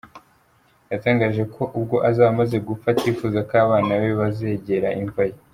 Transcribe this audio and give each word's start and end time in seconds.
Yatangaje 0.91 1.43
ko 1.53 1.61
ubwo 1.77 1.95
azaba 2.09 2.29
amaze 2.33 2.57
gupfa 2.67 2.87
atifuza 2.93 3.39
ko 3.47 3.53
abana 3.65 3.91
be 4.01 4.11
bazegera 4.19 4.89
imva 5.01 5.23
ye. 5.29 5.35